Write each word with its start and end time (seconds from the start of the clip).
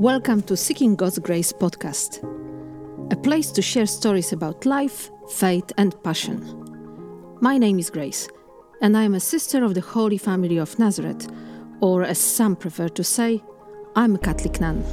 Welcome 0.00 0.42
to 0.42 0.56
Seeking 0.56 0.94
God's 0.94 1.18
Grace 1.18 1.52
podcast, 1.52 2.22
a 3.12 3.16
place 3.16 3.50
to 3.50 3.60
share 3.60 3.84
stories 3.84 4.32
about 4.32 4.64
life, 4.64 5.10
faith, 5.28 5.72
and 5.76 6.00
passion. 6.04 7.36
My 7.40 7.58
name 7.58 7.80
is 7.80 7.90
Grace, 7.90 8.28
and 8.80 8.96
I 8.96 9.02
am 9.02 9.14
a 9.14 9.20
sister 9.20 9.64
of 9.64 9.74
the 9.74 9.80
Holy 9.80 10.16
Family 10.16 10.56
of 10.56 10.78
Nazareth, 10.78 11.28
or 11.80 12.04
as 12.04 12.18
some 12.18 12.54
prefer 12.54 12.88
to 12.90 13.02
say, 13.02 13.42
I'm 13.96 14.14
a 14.14 14.18
Catholic 14.18 14.60
nun. 14.60 14.84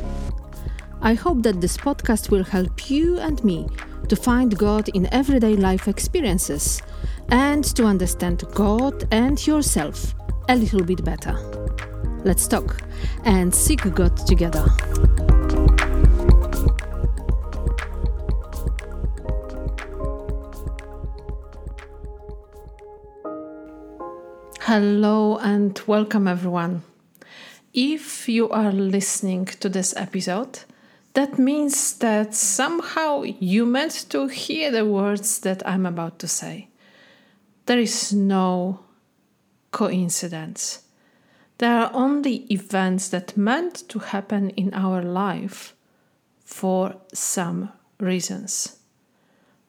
I 1.01 1.13
hope 1.13 1.43
that 1.43 1.61
this 1.61 1.77
podcast 1.77 2.31
will 2.31 2.43
help 2.43 2.89
you 2.89 3.19
and 3.19 3.43
me 3.43 3.67
to 4.09 4.15
find 4.15 4.57
God 4.57 4.89
in 4.89 5.07
everyday 5.13 5.55
life 5.55 5.87
experiences 5.87 6.81
and 7.29 7.63
to 7.75 7.85
understand 7.85 8.43
God 8.55 9.07
and 9.11 9.45
yourself 9.45 10.15
a 10.49 10.55
little 10.55 10.83
bit 10.83 11.05
better. 11.05 11.64
Let's 12.25 12.47
talk 12.47 12.81
and 13.23 13.53
seek 13.53 13.93
God 13.93 14.17
together. 14.17 14.65
Hello 24.61 25.37
and 25.37 25.79
welcome, 25.85 26.27
everyone. 26.27 26.81
If 27.75 28.27
you 28.27 28.49
are 28.49 28.71
listening 28.71 29.45
to 29.59 29.69
this 29.69 29.93
episode, 29.95 30.61
that 31.13 31.37
means 31.37 31.93
that 31.99 32.33
somehow 32.33 33.21
you 33.21 33.67
meant 33.67 34.07
to 34.09 34.25
hear 34.29 34.71
the 34.71 34.83
words 34.83 35.41
that 35.41 35.61
I'm 35.63 35.85
about 35.85 36.17
to 36.19 36.27
say. 36.27 36.69
There 37.67 37.77
is 37.77 38.11
no 38.13 38.79
coincidence. 39.69 40.84
There 41.57 41.77
are 41.77 41.91
only 41.93 42.45
events 42.51 43.09
that 43.09 43.37
meant 43.37 43.87
to 43.89 43.99
happen 43.99 44.49
in 44.51 44.73
our 44.73 45.01
life 45.01 45.73
for 46.43 46.95
some 47.13 47.71
reasons. 47.99 48.77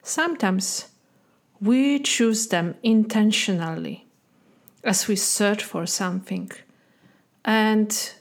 Sometimes 0.03 0.89
we 1.61 2.01
choose 2.01 2.49
them 2.49 2.75
intentionally 2.83 4.07
as 4.83 5.09
we 5.09 5.17
search 5.17 5.63
for 5.65 5.87
something. 5.87 6.51
And 7.45 8.13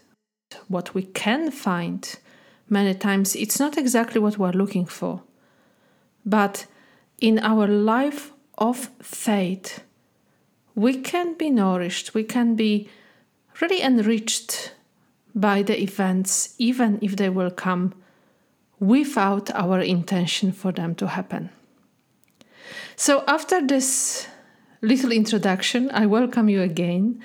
what 0.67 0.93
we 0.93 1.03
can 1.03 1.51
find 1.51 2.15
many 2.69 2.93
times, 2.93 3.35
it's 3.35 3.59
not 3.59 3.77
exactly 3.77 4.21
what 4.21 4.37
we're 4.37 4.51
looking 4.51 4.85
for. 4.85 5.23
But 6.25 6.65
in 7.19 7.39
our 7.39 7.67
life 7.67 8.31
of 8.57 8.89
faith, 9.01 9.83
we 10.75 10.97
can 10.97 11.35
be 11.35 11.49
nourished, 11.49 12.13
we 12.13 12.23
can 12.23 12.55
be 12.55 12.89
really 13.61 13.81
enriched 13.81 14.73
by 15.33 15.61
the 15.61 15.81
events, 15.81 16.55
even 16.57 16.99
if 17.01 17.15
they 17.15 17.29
will 17.29 17.51
come 17.51 17.93
without 18.79 19.51
our 19.51 19.79
intention 19.81 20.51
for 20.51 20.71
them 20.71 20.95
to 20.95 21.07
happen. 21.07 21.49
So, 22.95 23.23
after 23.27 23.65
this 23.65 24.27
little 24.81 25.11
introduction, 25.11 25.89
I 25.91 26.05
welcome 26.05 26.49
you 26.49 26.61
again, 26.61 27.21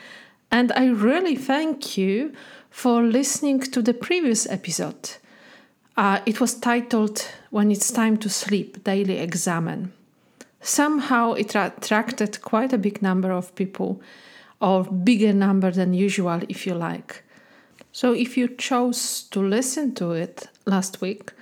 and 0.51 0.73
I 0.73 0.89
really 0.89 1.37
thank 1.37 1.97
you 1.97 2.33
for 2.71 3.03
listening 3.03 3.61
to 3.61 3.83
the 3.83 3.95
previous 3.95 4.49
episode. 4.49 5.17
Uh, 5.97 6.21
it 6.27 6.41
was 6.41 6.55
titled 6.55 7.29
When 7.51 7.71
It's 7.71 7.91
Time 7.91 8.17
to 8.19 8.29
Sleep 8.29 8.83
Daily 8.85 9.19
Examen. 9.19 9.93
Somehow 10.61 11.33
it 11.33 11.55
attracted 11.55 12.41
quite 12.43 12.73
a 12.73 12.79
big 12.79 13.03
number 13.03 13.31
of 13.33 13.55
people 13.55 14.01
or 14.61 14.85
bigger 14.85 15.33
number 15.33 15.71
than 15.71 15.95
usual 15.95 16.41
if 16.49 16.67
you 16.67 16.75
like. 16.75 17.25
So 17.93 18.13
if 18.13 18.37
you 18.37 18.49
chose 18.49 19.23
to 19.31 19.41
listen 19.41 19.95
to 19.97 20.13
it 20.13 20.49
last 20.67 21.01
week, 21.01 21.33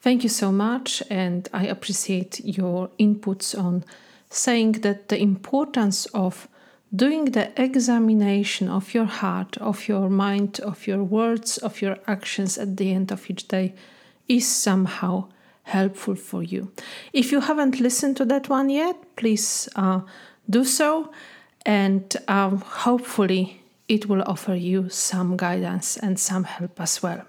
thank 0.00 0.22
you 0.22 0.28
so 0.28 0.52
much 0.52 1.02
and 1.10 1.48
I 1.52 1.66
appreciate 1.66 2.40
your 2.44 2.90
inputs 2.98 3.58
on 3.58 3.84
saying 4.28 4.72
that 4.82 5.08
the 5.08 5.18
importance 5.18 6.06
of 6.06 6.48
doing 6.94 7.26
the 7.26 7.50
examination 7.60 8.68
of 8.68 8.94
your 8.94 9.04
heart, 9.04 9.56
of 9.58 9.88
your 9.88 10.08
mind, 10.08 10.60
of 10.60 10.86
your 10.86 11.02
words, 11.02 11.58
of 11.58 11.80
your 11.80 11.98
actions 12.06 12.58
at 12.58 12.76
the 12.76 12.92
end 12.92 13.10
of 13.10 13.28
each 13.30 13.48
day 13.48 13.74
is 14.28 14.46
somehow 14.46 15.28
helpful 15.64 16.14
for 16.14 16.42
you. 16.42 16.70
If 17.12 17.32
you 17.32 17.40
haven't 17.40 17.80
listened 17.80 18.16
to 18.18 18.24
that 18.26 18.48
one 18.48 18.70
yet, 18.70 18.96
please 19.16 19.68
uh, 19.74 20.00
do 20.48 20.64
so 20.64 21.10
and 21.66 22.16
um, 22.28 22.60
hopefully 22.60 23.60
it 23.88 24.06
will 24.06 24.22
offer 24.22 24.54
you 24.54 24.88
some 24.88 25.36
guidance 25.36 25.96
and 25.96 26.18
some 26.18 26.44
help 26.44 26.80
as 26.80 27.02
well. 27.02 27.24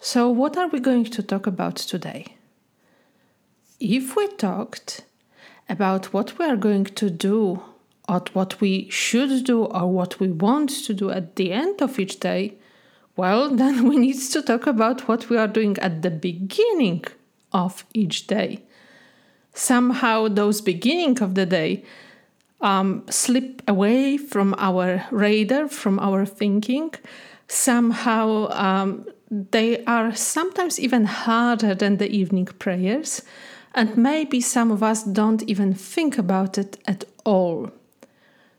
So, 0.00 0.28
what 0.30 0.56
are 0.56 0.68
we 0.68 0.80
going 0.80 1.04
to 1.04 1.22
talk 1.22 1.46
about 1.46 1.76
today? 1.76 2.36
If 3.78 4.16
we 4.16 4.28
talked 4.28 5.02
about 5.68 6.12
what 6.12 6.38
we 6.38 6.46
are 6.46 6.56
going 6.56 6.84
to 6.86 7.10
do, 7.10 7.62
or 8.08 8.22
what 8.32 8.60
we 8.60 8.88
should 8.90 9.44
do, 9.44 9.64
or 9.64 9.90
what 9.90 10.20
we 10.20 10.28
want 10.28 10.70
to 10.86 10.94
do 10.94 11.10
at 11.10 11.36
the 11.36 11.52
end 11.52 11.82
of 11.82 11.98
each 11.98 12.20
day, 12.20 12.54
well, 13.16 13.50
then 13.56 13.86
we 13.86 13.96
need 13.96 14.18
to 14.18 14.42
talk 14.42 14.66
about 14.66 15.06
what 15.06 15.28
we 15.28 15.36
are 15.36 15.48
doing 15.48 15.78
at 15.78 16.00
the 16.00 16.10
beginning 16.10 17.04
of 17.52 17.84
each 17.92 18.26
day. 18.26 18.62
Somehow, 19.52 20.28
those 20.28 20.60
beginning 20.60 21.20
of 21.22 21.34
the 21.34 21.46
day 21.46 21.84
um, 22.64 23.04
slip 23.10 23.62
away 23.68 24.16
from 24.16 24.54
our 24.58 25.06
radar, 25.10 25.68
from 25.68 26.00
our 26.00 26.24
thinking. 26.24 26.92
Somehow 27.46 28.48
um, 28.50 29.06
they 29.30 29.84
are 29.84 30.14
sometimes 30.14 30.80
even 30.80 31.04
harder 31.04 31.74
than 31.74 31.98
the 31.98 32.10
evening 32.10 32.46
prayers, 32.46 33.22
and 33.74 33.96
maybe 33.96 34.40
some 34.40 34.70
of 34.70 34.82
us 34.82 35.04
don't 35.04 35.42
even 35.42 35.74
think 35.74 36.16
about 36.18 36.56
it 36.56 36.78
at 36.86 37.04
all. 37.24 37.70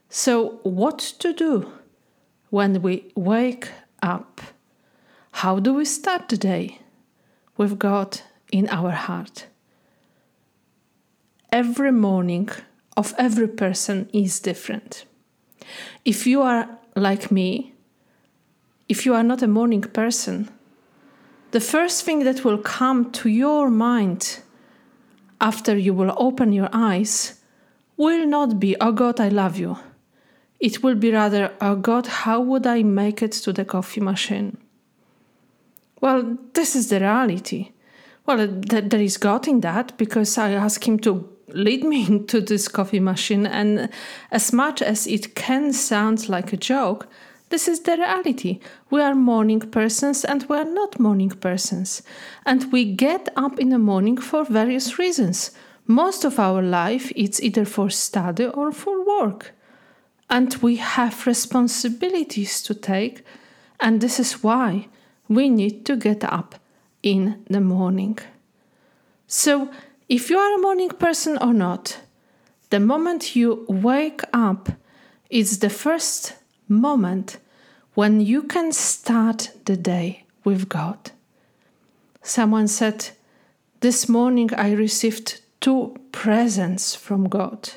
So, 0.08 0.60
what 0.62 0.98
to 1.18 1.32
do 1.32 1.72
when 2.50 2.80
we 2.82 3.10
wake 3.16 3.68
up? 4.02 4.40
How 5.32 5.58
do 5.58 5.74
we 5.74 5.84
start 5.84 6.28
the 6.28 6.36
day? 6.36 6.80
With 7.56 7.78
God 7.78 8.20
in 8.52 8.68
our 8.68 8.90
heart. 8.90 9.46
Every 11.50 11.90
morning, 11.90 12.50
of 12.96 13.14
every 13.18 13.48
person 13.48 14.08
is 14.12 14.40
different. 14.40 15.04
If 16.04 16.26
you 16.26 16.42
are 16.42 16.68
like 16.94 17.30
me, 17.30 17.74
if 18.88 19.04
you 19.04 19.14
are 19.14 19.22
not 19.22 19.42
a 19.42 19.48
morning 19.48 19.82
person, 19.82 20.48
the 21.50 21.60
first 21.60 22.04
thing 22.04 22.24
that 22.24 22.44
will 22.44 22.58
come 22.58 23.10
to 23.12 23.28
your 23.28 23.70
mind 23.70 24.40
after 25.40 25.76
you 25.76 25.94
will 25.94 26.14
open 26.16 26.52
your 26.52 26.68
eyes 26.72 27.40
will 27.96 28.26
not 28.26 28.58
be, 28.58 28.76
Oh 28.80 28.92
God, 28.92 29.20
I 29.20 29.28
love 29.28 29.58
you. 29.58 29.78
It 30.60 30.82
will 30.82 30.94
be 30.94 31.12
rather, 31.12 31.52
Oh 31.60 31.76
God, 31.76 32.06
how 32.06 32.40
would 32.40 32.66
I 32.66 32.82
make 32.82 33.22
it 33.22 33.32
to 33.32 33.52
the 33.52 33.64
coffee 33.64 34.00
machine? 34.00 34.56
Well, 36.00 36.38
this 36.54 36.76
is 36.76 36.88
the 36.88 37.00
reality. 37.00 37.72
Well, 38.24 38.46
there 38.48 39.00
is 39.00 39.16
God 39.16 39.46
in 39.48 39.60
that 39.60 39.96
because 39.96 40.36
I 40.36 40.52
ask 40.52 40.86
Him 40.86 40.98
to 41.00 41.35
lead 41.48 41.84
me 41.84 42.06
into 42.08 42.40
this 42.40 42.68
coffee 42.68 43.00
machine. 43.00 43.46
And 43.46 43.88
as 44.30 44.52
much 44.52 44.82
as 44.82 45.06
it 45.06 45.34
can 45.34 45.72
sound 45.72 46.28
like 46.28 46.52
a 46.52 46.56
joke, 46.56 47.08
this 47.48 47.68
is 47.68 47.80
the 47.80 47.96
reality. 47.96 48.58
We 48.90 49.00
are 49.00 49.14
morning 49.14 49.60
persons 49.60 50.24
and 50.24 50.44
we 50.48 50.56
are 50.56 50.64
not 50.64 50.98
morning 50.98 51.30
persons. 51.30 52.02
And 52.44 52.72
we 52.72 52.84
get 52.92 53.28
up 53.36 53.60
in 53.60 53.68
the 53.68 53.78
morning 53.78 54.16
for 54.16 54.44
various 54.44 54.98
reasons. 54.98 55.52
Most 55.86 56.24
of 56.24 56.40
our 56.40 56.60
life 56.60 57.12
it's 57.14 57.40
either 57.40 57.64
for 57.64 57.88
study 57.90 58.46
or 58.46 58.72
for 58.72 59.04
work. 59.04 59.52
And 60.28 60.52
we 60.56 60.76
have 60.76 61.26
responsibilities 61.26 62.60
to 62.62 62.74
take, 62.74 63.22
and 63.78 64.00
this 64.00 64.18
is 64.18 64.42
why 64.42 64.88
we 65.28 65.48
need 65.48 65.86
to 65.86 65.94
get 65.94 66.24
up 66.24 66.56
in 67.04 67.44
the 67.48 67.60
morning. 67.60 68.18
So 69.28 69.70
if 70.08 70.30
you 70.30 70.38
are 70.38 70.54
a 70.54 70.60
morning 70.60 70.90
person 70.90 71.36
or 71.38 71.52
not, 71.52 71.98
the 72.70 72.78
moment 72.78 73.34
you 73.34 73.64
wake 73.68 74.22
up 74.32 74.68
is 75.30 75.58
the 75.58 75.70
first 75.70 76.34
moment 76.68 77.38
when 77.94 78.20
you 78.20 78.42
can 78.42 78.72
start 78.72 79.50
the 79.64 79.76
day 79.76 80.24
with 80.44 80.68
God. 80.68 81.10
Someone 82.22 82.68
said, 82.68 83.10
This 83.80 84.08
morning 84.08 84.50
I 84.54 84.72
received 84.72 85.40
two 85.60 85.96
presents 86.12 86.94
from 86.94 87.28
God. 87.28 87.70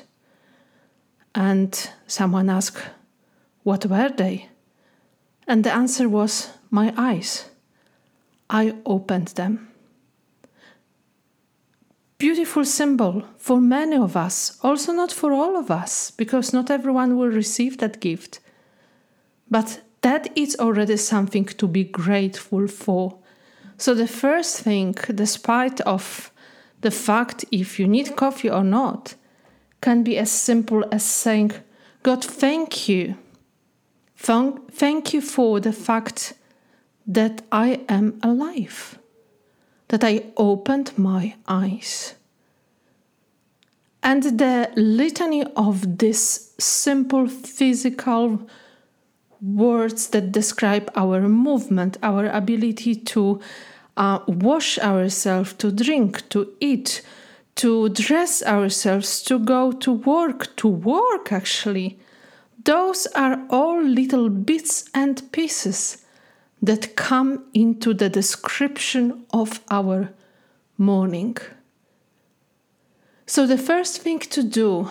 And 1.34 1.90
someone 2.06 2.48
asked, 2.48 2.82
What 3.64 3.86
were 3.86 4.08
they? 4.08 4.48
And 5.48 5.64
the 5.64 5.72
answer 5.72 6.08
was, 6.08 6.50
My 6.70 6.92
eyes. 6.96 7.46
I 8.48 8.74
opened 8.84 9.28
them 9.28 9.69
beautiful 12.20 12.64
symbol 12.64 13.24
for 13.36 13.60
many 13.60 13.96
of 13.96 14.16
us, 14.16 14.58
also 14.62 14.92
not 14.92 15.10
for 15.10 15.32
all 15.32 15.56
of 15.56 15.70
us, 15.70 16.12
because 16.12 16.52
not 16.52 16.70
everyone 16.70 17.16
will 17.16 17.30
receive 17.30 17.78
that 17.78 18.00
gift. 18.00 18.40
But 19.50 19.80
that 20.02 20.28
is 20.36 20.56
already 20.60 20.96
something 20.96 21.46
to 21.46 21.66
be 21.66 21.84
grateful 21.84 22.68
for 22.68 23.18
So 23.80 23.94
the 23.94 24.06
first 24.06 24.60
thing, 24.60 24.94
despite 25.14 25.80
of 25.86 26.30
the 26.82 26.90
fact 26.90 27.46
if 27.50 27.80
you 27.80 27.88
need 27.88 28.14
coffee 28.14 28.50
or 28.50 28.62
not, 28.62 29.14
can 29.80 30.02
be 30.02 30.18
as 30.18 30.30
simple 30.30 30.84
as 30.92 31.02
saying, 31.02 31.52
God, 32.02 32.22
thank 32.22 32.90
you. 32.90 33.16
Thank 34.16 35.14
you 35.14 35.22
for 35.22 35.60
the 35.60 35.72
fact 35.72 36.34
that 37.06 37.40
I 37.50 37.80
am 37.88 38.20
alive, 38.22 38.98
that 39.90 40.04
I 40.04 40.22
opened 40.36 40.96
my 40.96 41.34
eyes. 41.48 42.14
And 44.02 44.22
the 44.22 44.70
litany 44.76 45.44
of 45.56 45.98
these 45.98 46.54
simple 46.58 47.28
physical 47.28 48.48
words 49.42 50.08
that 50.08 50.32
describe 50.32 50.90
our 50.94 51.28
movement, 51.28 51.98
our 52.02 52.26
ability 52.26 52.94
to 52.94 53.40
uh, 53.96 54.20
wash 54.26 54.78
ourselves, 54.78 55.54
to 55.54 55.72
drink, 55.72 56.28
to 56.30 56.52
eat, 56.60 57.02
to 57.56 57.88
dress 57.88 58.42
ourselves, 58.44 59.22
to 59.24 59.38
go 59.40 59.72
to 59.72 59.92
work, 59.92 60.54
to 60.56 60.68
work 60.68 61.32
actually. 61.32 61.98
Those 62.64 63.06
are 63.16 63.44
all 63.50 63.82
little 63.82 64.28
bits 64.28 64.88
and 64.94 65.20
pieces 65.32 65.99
that 66.62 66.96
come 66.96 67.44
into 67.54 67.94
the 67.94 68.08
description 68.08 69.24
of 69.32 69.60
our 69.70 70.10
morning. 70.76 71.36
So, 73.26 73.46
the 73.46 73.58
first 73.58 74.02
thing 74.02 74.18
to 74.18 74.42
do 74.42 74.88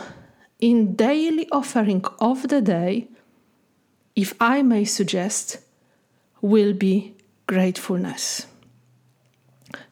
in 0.60 0.96
daily 0.96 1.48
offering 1.52 2.04
of 2.20 2.48
the 2.48 2.62
day, 2.62 3.08
if 4.16 4.34
I 4.40 4.62
may 4.62 4.86
suggest, 4.86 5.60
will 6.42 6.74
be 6.74 7.16
gratefulness. 7.48 8.48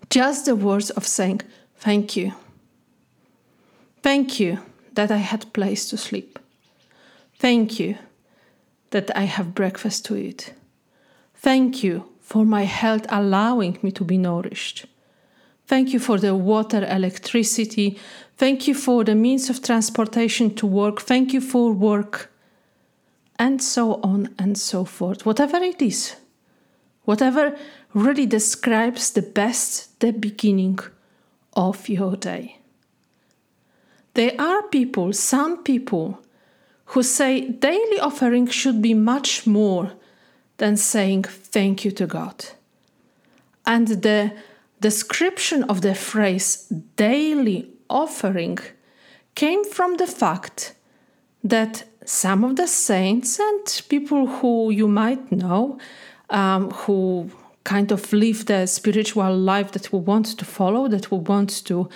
Just 0.10 0.46
the 0.46 0.56
words 0.56 0.90
of 0.92 1.06
saying, 1.06 1.42
Thank 1.76 2.16
you. 2.16 2.34
Thank 4.02 4.40
you 4.40 4.60
that 4.94 5.12
I 5.12 5.18
had 5.18 5.54
place 5.54 5.90
to 5.90 5.98
sleep. 5.98 6.40
Thank 7.38 7.80
you 7.80 7.98
that 8.90 9.16
I 9.16 9.24
have 9.24 9.54
breakfast 9.54 10.06
to 10.06 10.16
eat. 10.16 10.54
Thank 11.48 11.82
you 11.82 12.04
for 12.20 12.44
my 12.44 12.64
health 12.64 13.06
allowing 13.08 13.78
me 13.82 13.90
to 13.94 14.04
be 14.04 14.18
nourished. 14.18 14.86
Thank 15.66 15.94
you 15.94 16.00
for 16.00 16.18
the 16.18 16.36
water, 16.36 16.86
electricity. 16.86 17.98
Thank 18.36 18.68
you 18.68 18.76
for 18.76 19.06
the 19.06 19.16
means 19.16 19.50
of 19.50 19.64
transportation 19.64 20.54
to 20.56 20.68
work. 20.68 21.00
Thank 21.00 21.32
you 21.32 21.40
for 21.40 21.72
work. 21.72 22.34
And 23.40 23.64
so 23.64 24.02
on 24.02 24.36
and 24.38 24.58
so 24.58 24.84
forth. 24.84 25.26
Whatever 25.26 25.56
it 25.60 25.82
is, 25.82 26.18
whatever 27.06 27.58
really 27.94 28.26
describes 28.26 29.12
the 29.12 29.22
best 29.22 29.98
the 30.02 30.12
beginning 30.12 30.80
of 31.54 31.88
your 31.88 32.18
day. 32.18 32.58
There 34.16 34.36
are 34.38 34.64
people, 34.64 35.14
some 35.14 35.64
people, 35.64 36.20
who 36.88 37.04
say 37.04 37.52
daily 37.52 38.02
offering 38.02 38.48
should 38.48 38.82
be 38.82 38.94
much 38.94 39.48
more 39.48 39.94
than 40.58 40.78
saying 40.78 41.24
thank 41.24 41.86
you 41.86 41.92
to 41.92 42.08
God. 42.08 42.46
And 43.66 43.88
the 43.88 44.34
description 44.80 45.64
of 45.64 45.82
the 45.82 45.96
phrase 45.96 46.68
daily 46.96 47.70
offering 47.90 48.60
came 49.36 49.64
from 49.64 49.98
the 49.98 50.08
fact 50.08 50.74
that 51.44 51.84
some 52.06 52.44
of 52.44 52.56
the 52.56 52.68
saints 52.68 53.40
and 53.40 53.82
people 53.90 54.28
who 54.28 54.72
you 54.72 54.88
might 54.88 55.32
know, 55.32 55.78
um, 56.30 56.72
who 56.72 57.30
kind 57.64 57.92
of 57.92 58.14
live 58.14 58.46
the 58.46 58.66
spiritual 58.66 59.36
life 59.36 59.72
that 59.74 59.92
we 59.92 60.00
want 60.00 60.26
to 60.38 60.46
follow, 60.46 60.88
that 60.88 61.12
we 61.12 61.18
want 61.18 61.66
to 61.66 61.90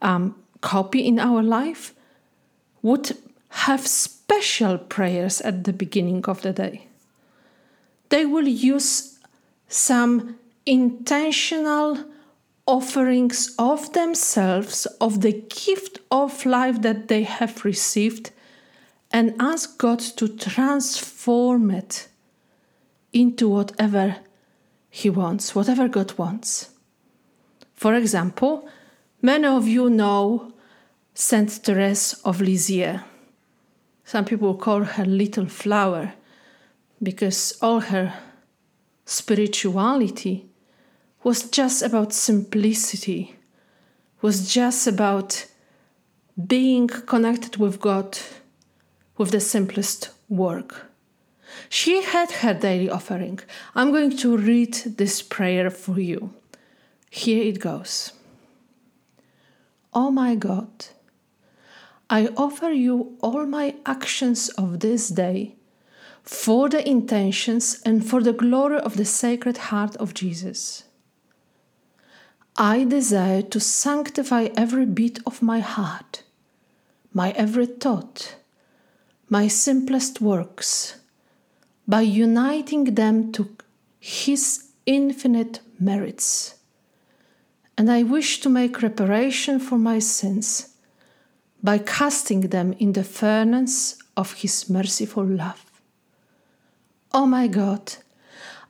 um, 0.00 0.34
copy 0.62 1.06
in 1.06 1.18
our 1.18 1.42
life, 1.42 1.94
would 2.82 3.16
have 3.50 3.86
special 3.86 4.78
prayers 4.78 5.40
at 5.42 5.64
the 5.64 5.72
beginning 5.72 6.24
of 6.24 6.40
the 6.40 6.52
day. 6.52 6.89
They 8.10 8.26
will 8.26 8.46
use 8.46 9.18
some 9.68 10.36
intentional 10.66 12.04
offerings 12.66 13.54
of 13.58 13.92
themselves, 13.92 14.86
of 15.00 15.22
the 15.22 15.32
gift 15.32 15.98
of 16.10 16.44
life 16.44 16.82
that 16.82 17.08
they 17.08 17.22
have 17.22 17.64
received, 17.64 18.30
and 19.12 19.34
ask 19.40 19.78
God 19.78 19.98
to 19.98 20.28
transform 20.28 21.70
it 21.70 22.08
into 23.12 23.48
whatever 23.48 24.16
He 24.88 25.10
wants, 25.10 25.54
whatever 25.54 25.88
God 25.88 26.16
wants. 26.18 26.70
For 27.74 27.94
example, 27.94 28.68
many 29.22 29.46
of 29.46 29.66
you 29.66 29.88
know 29.88 30.52
Saint 31.14 31.50
Therese 31.50 32.14
of 32.24 32.40
Lisieux. 32.40 33.00
Some 34.04 34.24
people 34.24 34.54
call 34.54 34.82
her 34.84 35.04
Little 35.04 35.46
Flower 35.46 36.14
because 37.02 37.58
all 37.62 37.80
her 37.80 38.14
spirituality 39.04 40.46
was 41.22 41.50
just 41.50 41.82
about 41.82 42.12
simplicity, 42.12 43.36
was 44.22 44.52
just 44.52 44.86
about 44.86 45.46
being 46.46 46.88
connected 46.88 47.56
with 47.56 47.80
God 47.80 48.18
with 49.16 49.30
the 49.32 49.40
simplest 49.40 50.10
work. 50.28 50.86
She 51.68 52.02
had 52.02 52.30
her 52.30 52.54
daily 52.54 52.88
offering. 52.88 53.40
I'm 53.74 53.90
going 53.90 54.16
to 54.18 54.36
read 54.36 54.74
this 54.96 55.20
prayer 55.22 55.70
for 55.70 56.00
you. 56.00 56.32
Here 57.10 57.42
it 57.42 57.58
goes. 57.60 58.12
Oh 59.92 60.10
my 60.10 60.36
God, 60.36 60.86
I 62.08 62.28
offer 62.36 62.70
you 62.70 63.18
all 63.20 63.44
my 63.46 63.74
actions 63.84 64.48
of 64.50 64.80
this 64.80 65.08
day 65.08 65.56
for 66.30 66.68
the 66.68 66.88
intentions 66.88 67.82
and 67.84 68.08
for 68.08 68.22
the 68.22 68.32
glory 68.32 68.78
of 68.78 68.96
the 68.96 69.04
Sacred 69.04 69.56
Heart 69.56 69.96
of 69.96 70.14
Jesus. 70.14 70.84
I 72.56 72.84
desire 72.84 73.42
to 73.42 73.58
sanctify 73.58 74.48
every 74.56 74.86
beat 74.86 75.18
of 75.26 75.42
my 75.42 75.58
heart, 75.58 76.22
my 77.12 77.32
every 77.32 77.66
thought, 77.66 78.36
my 79.28 79.48
simplest 79.48 80.20
works, 80.20 81.00
by 81.88 82.02
uniting 82.02 82.94
them 82.94 83.32
to 83.32 83.56
His 83.98 84.68
infinite 84.86 85.58
merits. 85.80 86.54
And 87.76 87.90
I 87.90 88.04
wish 88.04 88.40
to 88.42 88.48
make 88.48 88.82
reparation 88.82 89.58
for 89.58 89.78
my 89.78 89.98
sins 89.98 90.76
by 91.60 91.78
casting 91.78 92.42
them 92.42 92.72
in 92.74 92.92
the 92.92 93.04
furnace 93.04 93.98
of 94.16 94.34
His 94.34 94.70
merciful 94.70 95.24
love. 95.26 95.69
Oh 97.12 97.26
my 97.26 97.48
God, 97.48 97.94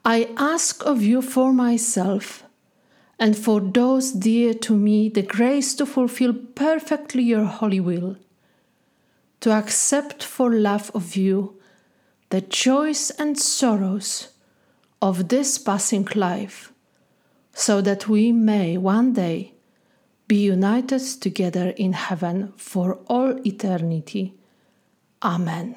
I 0.04 0.30
ask 0.36 0.84
of 0.86 1.02
you 1.02 1.20
for 1.20 1.52
myself 1.52 2.42
and 3.18 3.36
for 3.36 3.60
those 3.60 4.12
dear 4.12 4.54
to 4.54 4.74
me 4.74 5.10
the 5.10 5.22
grace 5.22 5.74
to 5.74 5.84
fulfill 5.84 6.32
perfectly 6.32 7.22
your 7.22 7.44
holy 7.44 7.80
will, 7.80 8.16
to 9.40 9.52
accept 9.52 10.22
for 10.24 10.50
love 10.50 10.90
of 10.94 11.16
you 11.16 11.60
the 12.30 12.40
joys 12.40 13.10
and 13.18 13.38
sorrows 13.38 14.28
of 15.02 15.28
this 15.28 15.58
passing 15.58 16.08
life, 16.14 16.72
so 17.52 17.82
that 17.82 18.08
we 18.08 18.32
may 18.32 18.78
one 18.78 19.12
day 19.12 19.52
be 20.28 20.36
united 20.36 21.02
together 21.20 21.70
in 21.76 21.92
heaven 21.92 22.54
for 22.56 23.00
all 23.06 23.38
eternity. 23.46 24.32
Amen. 25.22 25.76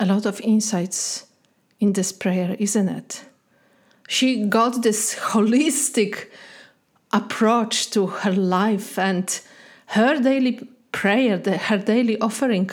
A 0.00 0.06
lot 0.06 0.26
of 0.26 0.40
insights 0.40 1.26
in 1.80 1.92
this 1.92 2.12
prayer, 2.12 2.56
isn't 2.58 2.88
it? 2.88 3.24
she 4.08 4.42
got 4.46 4.82
this 4.82 5.14
holistic 5.32 6.30
approach 7.12 7.90
to 7.90 8.06
her 8.06 8.32
life 8.32 8.98
and 8.98 9.40
her 9.86 10.18
daily 10.20 10.66
prayer, 10.90 11.38
the, 11.38 11.56
her 11.56 11.78
daily 11.78 12.20
offering, 12.20 12.70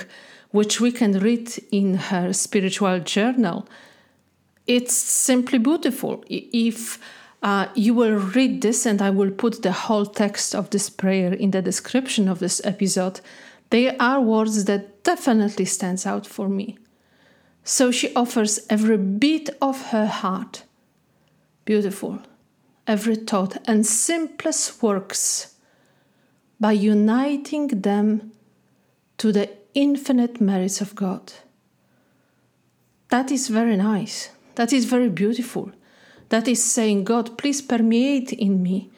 which 0.51 0.81
we 0.81 0.91
can 0.91 1.19
read 1.19 1.51
in 1.71 1.95
her 1.95 2.33
spiritual 2.33 2.99
journal. 2.99 3.67
It's 4.65 4.95
simply 4.95 5.59
beautiful. 5.59 6.23
If 6.27 6.97
uh, 7.43 7.67
you 7.75 7.93
will 7.93 8.17
read 8.17 8.61
this, 8.61 8.85
and 8.85 9.01
I 9.01 9.09
will 9.11 9.31
put 9.31 9.61
the 9.61 9.71
whole 9.71 10.05
text 10.05 10.55
of 10.55 10.69
this 10.71 10.89
prayer 10.89 11.33
in 11.33 11.51
the 11.51 11.61
description 11.61 12.27
of 12.27 12.39
this 12.39 12.59
episode, 12.63 13.19
there 13.69 13.95
are 13.99 14.21
words 14.21 14.65
that 14.65 15.03
definitely 15.03 15.65
stands 15.65 16.05
out 16.05 16.25
for 16.25 16.49
me. 16.49 16.77
So 17.65 17.91
she 17.91 18.13
offers 18.15 18.65
every 18.69 18.97
beat 18.97 19.49
of 19.61 19.87
her 19.87 20.05
heart 20.05 20.63
beautiful, 21.65 22.19
every 22.85 23.15
thought, 23.15 23.57
and 23.67 23.85
simplest 23.85 24.83
works 24.83 25.55
by 26.59 26.71
uniting 26.73 27.67
them 27.81 28.31
to 29.17 29.31
the 29.31 29.49
infinite 29.73 30.39
merits 30.39 30.79
of 30.79 30.93
God. 30.93 31.33
That 33.09 33.31
is 33.31 33.47
very 33.47 33.75
nice. 33.75 34.29
That 34.55 34.71
is 34.71 34.85
very 34.85 35.09
beautiful. 35.09 35.71
that 36.29 36.47
is 36.47 36.63
saying, 36.63 37.03
God, 37.03 37.37
please 37.37 37.61
permeate 37.61 38.33
in 38.33 38.63
me, 38.63 38.89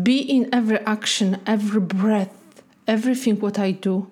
be 0.00 0.18
in 0.18 0.48
every 0.52 0.78
action, 0.80 1.40
every 1.46 1.80
breath, 1.80 2.62
everything 2.86 3.40
what 3.40 3.58
I 3.58 3.72
do. 3.72 4.08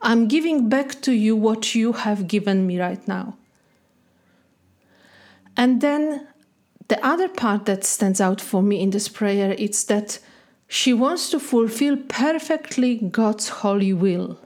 I'm 0.00 0.28
giving 0.28 0.68
back 0.68 1.00
to 1.02 1.12
you 1.12 1.34
what 1.34 1.74
you 1.74 1.92
have 1.92 2.28
given 2.28 2.66
me 2.66 2.78
right 2.80 3.06
now. 3.08 3.36
And 5.56 5.80
then 5.80 6.26
the 6.88 7.04
other 7.04 7.28
part 7.28 7.66
that 7.66 7.84
stands 7.84 8.20
out 8.20 8.40
for 8.40 8.62
me 8.62 8.80
in 8.80 8.90
this 8.90 9.08
prayer 9.08 9.52
is 9.52 9.84
that 9.84 10.18
she 10.68 10.92
wants 10.92 11.30
to 11.30 11.38
fulfill 11.38 11.96
perfectly 12.08 12.96
God's 12.96 13.48
holy 13.48 13.92
will, 13.92 14.38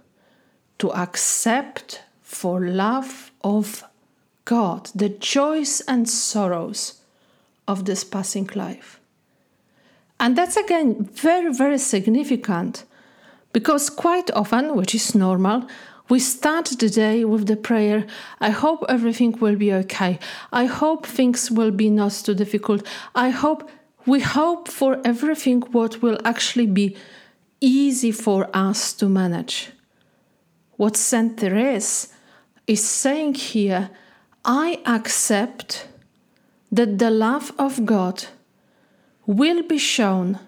to 0.78 0.92
accept 0.92 2.02
for 2.22 2.60
love 2.60 3.32
of 3.42 3.84
God 4.44 4.90
the 4.94 5.08
joys 5.08 5.80
and 5.82 6.08
sorrows 6.08 7.02
of 7.66 7.84
this 7.84 8.04
passing 8.04 8.48
life. 8.54 9.00
And 10.20 10.36
that's 10.36 10.56
again 10.56 11.04
very, 11.04 11.52
very 11.52 11.78
significant 11.78 12.84
because 13.52 13.90
quite 13.90 14.30
often, 14.32 14.74
which 14.74 14.94
is 14.94 15.14
normal, 15.14 15.66
we 16.08 16.18
start 16.18 16.66
the 16.78 16.88
day 16.88 17.24
with 17.24 17.46
the 17.46 17.56
prayer 17.56 18.06
I 18.40 18.50
hope 18.50 18.84
everything 18.88 19.32
will 19.40 19.56
be 19.56 19.72
okay. 19.72 20.18
I 20.52 20.64
hope 20.64 21.06
things 21.06 21.50
will 21.50 21.70
be 21.70 21.90
not 21.90 22.12
too 22.12 22.34
difficult. 22.34 22.86
I 23.14 23.30
hope 23.30 23.68
we 24.06 24.20
hope 24.20 24.68
for 24.68 25.00
everything 25.04 25.60
what 25.72 26.02
will 26.02 26.18
actually 26.24 26.66
be 26.66 26.96
easy 27.60 28.12
for 28.12 28.48
us 28.54 28.92
to 28.94 29.08
manage. 29.08 29.70
What 30.76 30.96
Saint 30.96 31.38
Therese 31.38 32.08
is 32.66 32.84
saying 32.84 33.34
here 33.34 33.90
I 34.44 34.80
accept 34.86 35.88
that 36.70 36.98
the 36.98 37.10
love 37.10 37.52
of 37.58 37.84
God 37.84 38.24
will 39.26 39.62
be 39.62 39.78
shown 39.78 40.38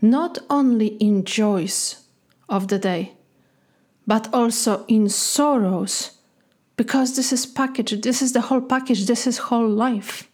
not 0.00 0.38
only 0.48 0.88
in 0.98 1.24
joys 1.24 2.02
of 2.48 2.68
the 2.68 2.78
day, 2.78 3.15
but 4.06 4.32
also 4.32 4.84
in 4.86 5.08
sorrows, 5.08 6.12
because 6.76 7.16
this 7.16 7.32
is 7.32 7.46
package, 7.46 8.00
this 8.02 8.22
is 8.22 8.32
the 8.32 8.42
whole 8.42 8.60
package, 8.60 9.06
this 9.06 9.26
is 9.26 9.38
whole 9.38 9.68
life. 9.68 10.30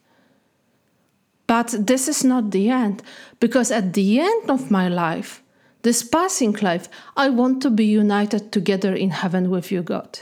But 1.46 1.74
this 1.86 2.08
is 2.08 2.24
not 2.24 2.50
the 2.50 2.70
end, 2.70 3.02
because 3.40 3.70
at 3.70 3.92
the 3.92 4.20
end 4.20 4.50
of 4.50 4.70
my 4.70 4.88
life, 4.88 5.42
this 5.82 6.02
passing 6.02 6.52
life, 6.62 6.88
I 7.16 7.28
want 7.28 7.62
to 7.62 7.70
be 7.70 7.84
united 7.84 8.52
together 8.52 8.94
in 8.94 9.10
heaven 9.10 9.50
with 9.50 9.72
you, 9.72 9.82
God, 9.82 10.20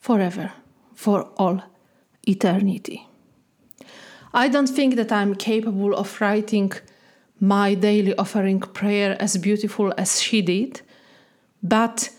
forever, 0.00 0.52
for 0.94 1.28
all 1.36 1.62
eternity. 2.26 3.06
I 4.32 4.48
don't 4.48 4.68
think 4.68 4.96
that 4.96 5.12
I'm 5.12 5.36
capable 5.36 5.94
of 5.94 6.20
writing 6.20 6.72
my 7.38 7.74
daily 7.74 8.16
offering 8.16 8.60
prayer 8.60 9.16
as 9.20 9.36
beautiful 9.36 9.92
as 9.96 10.20
she 10.20 10.42
did, 10.42 10.80
but 11.62 12.10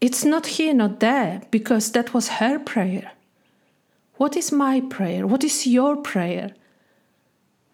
it's 0.00 0.24
not 0.24 0.46
here, 0.46 0.74
not 0.74 1.00
there, 1.00 1.42
because 1.50 1.92
that 1.92 2.12
was 2.12 2.28
her 2.28 2.58
prayer. 2.58 3.12
What 4.16 4.36
is 4.36 4.52
my 4.52 4.80
prayer? 4.80 5.26
What 5.26 5.44
is 5.44 5.66
your 5.66 5.96
prayer? 5.96 6.54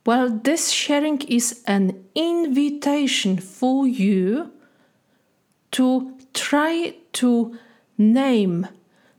Well, 0.05 0.31
this 0.31 0.71
sharing 0.71 1.21
is 1.23 1.62
an 1.67 2.05
invitation 2.14 3.38
for 3.38 3.87
you 3.87 4.52
to 5.73 6.17
try 6.35 6.95
to 7.14 7.57
name, 7.97 8.67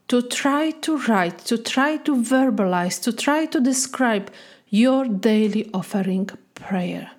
to 0.08 0.20
try 0.20 0.70
to 0.70 0.98
write, 0.98 1.38
to 1.46 1.56
try 1.56 1.96
to 1.98 2.16
verbalize, 2.16 3.02
to 3.02 3.12
try 3.12 3.46
to 3.46 3.60
describe 3.60 4.30
your 4.68 5.06
daily 5.06 5.70
offering 5.72 6.28
prayer. 6.54 7.10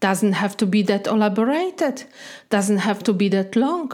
Doesn't 0.00 0.34
have 0.34 0.56
to 0.58 0.66
be 0.66 0.82
that 0.82 1.06
elaborated, 1.06 2.04
doesn't 2.50 2.78
have 2.78 3.02
to 3.04 3.14
be 3.14 3.28
that 3.30 3.56
long. 3.56 3.92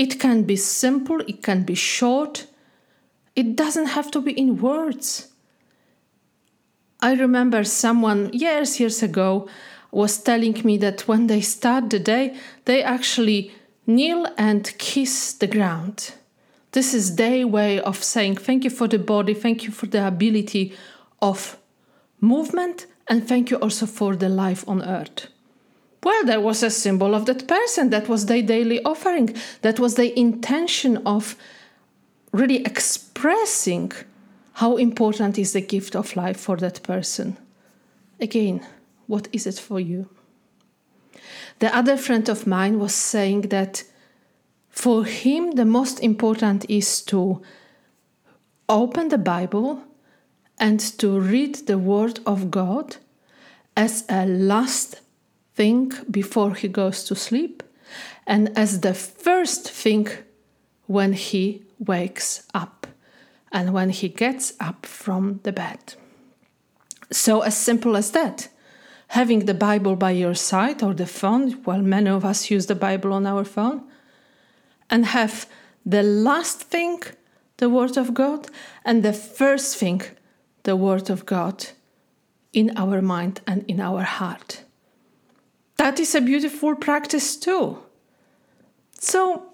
It 0.00 0.18
can 0.18 0.44
be 0.44 0.56
simple, 0.56 1.20
it 1.28 1.42
can 1.42 1.62
be 1.64 1.74
short, 1.74 2.46
it 3.36 3.54
doesn't 3.54 3.88
have 3.88 4.10
to 4.12 4.22
be 4.22 4.32
in 4.32 4.56
words. 4.56 5.28
I 7.00 7.12
remember 7.12 7.64
someone 7.64 8.32
years, 8.32 8.80
years 8.80 9.02
ago 9.02 9.46
was 9.90 10.16
telling 10.16 10.58
me 10.64 10.78
that 10.78 11.06
when 11.06 11.26
they 11.26 11.42
start 11.42 11.90
the 11.90 11.98
day, 11.98 12.34
they 12.64 12.82
actually 12.82 13.52
kneel 13.86 14.26
and 14.38 14.72
kiss 14.78 15.34
the 15.34 15.46
ground. 15.46 16.12
This 16.72 16.94
is 16.94 17.16
their 17.16 17.46
way 17.46 17.78
of 17.78 18.02
saying 18.02 18.36
thank 18.36 18.64
you 18.64 18.70
for 18.70 18.88
the 18.88 18.98
body, 18.98 19.34
thank 19.34 19.64
you 19.64 19.70
for 19.70 19.84
the 19.84 20.06
ability 20.06 20.72
of 21.20 21.58
movement, 22.22 22.86
and 23.06 23.28
thank 23.28 23.50
you 23.50 23.58
also 23.58 23.84
for 23.84 24.16
the 24.16 24.30
life 24.30 24.66
on 24.66 24.82
earth. 24.82 25.26
Well, 26.02 26.24
there 26.24 26.40
was 26.40 26.62
a 26.62 26.70
symbol 26.70 27.14
of 27.14 27.26
that 27.26 27.46
person. 27.46 27.90
That 27.90 28.08
was 28.08 28.26
their 28.26 28.42
daily 28.42 28.82
offering. 28.84 29.34
That 29.62 29.78
was 29.78 29.96
the 29.96 30.18
intention 30.18 30.98
of 31.06 31.36
really 32.32 32.62
expressing 32.64 33.92
how 34.54 34.76
important 34.76 35.38
is 35.38 35.52
the 35.52 35.60
gift 35.60 35.94
of 35.94 36.16
life 36.16 36.38
for 36.38 36.56
that 36.56 36.82
person. 36.82 37.36
Again, 38.18 38.66
what 39.06 39.28
is 39.32 39.46
it 39.46 39.58
for 39.58 39.80
you? 39.80 40.08
The 41.58 41.74
other 41.76 41.96
friend 41.96 42.28
of 42.28 42.46
mine 42.46 42.78
was 42.78 42.94
saying 42.94 43.42
that 43.48 43.84
for 44.70 45.04
him, 45.04 45.52
the 45.52 45.64
most 45.64 46.00
important 46.00 46.64
is 46.68 47.02
to 47.02 47.42
open 48.68 49.08
the 49.08 49.18
Bible 49.18 49.82
and 50.58 50.80
to 50.98 51.18
read 51.18 51.66
the 51.66 51.78
Word 51.78 52.20
of 52.24 52.50
God 52.50 52.96
as 53.76 54.04
a 54.08 54.24
last 54.26 55.00
thing 55.60 55.92
before 56.10 56.54
he 56.54 56.68
goes 56.68 57.04
to 57.04 57.14
sleep 57.14 57.62
and 58.26 58.42
as 58.56 58.80
the 58.80 58.94
first 58.94 59.70
thing 59.82 60.08
when 60.86 61.12
he 61.12 61.62
wakes 61.78 62.46
up 62.54 62.86
and 63.52 63.74
when 63.76 63.90
he 63.90 64.08
gets 64.08 64.54
up 64.58 64.86
from 64.86 65.40
the 65.42 65.52
bed. 65.52 65.80
So, 67.12 67.42
as 67.42 67.56
simple 67.56 67.94
as 67.96 68.10
that. 68.12 68.48
Having 69.08 69.40
the 69.44 69.60
Bible 69.68 69.96
by 69.96 70.12
your 70.12 70.36
side 70.50 70.82
or 70.82 70.94
the 70.94 71.12
phone, 71.20 71.62
well, 71.66 71.82
many 71.82 72.08
of 72.08 72.24
us 72.24 72.50
use 72.50 72.66
the 72.66 72.82
Bible 72.88 73.12
on 73.12 73.26
our 73.26 73.44
phone, 73.44 73.82
and 74.88 75.04
have 75.04 75.46
the 75.84 76.02
last 76.02 76.58
thing, 76.74 77.02
the 77.56 77.68
Word 77.68 77.96
of 77.98 78.14
God, 78.14 78.46
and 78.84 79.02
the 79.02 79.12
first 79.12 79.76
thing, 79.76 80.00
the 80.62 80.76
Word 80.76 81.10
of 81.10 81.26
God, 81.26 81.56
in 82.52 82.66
our 82.76 83.02
mind 83.02 83.40
and 83.46 83.64
in 83.68 83.80
our 83.80 84.04
heart. 84.04 84.64
That 85.80 85.98
is 85.98 86.14
a 86.14 86.20
beautiful 86.20 86.74
practice 86.74 87.36
too. 87.36 87.78
So 88.98 89.46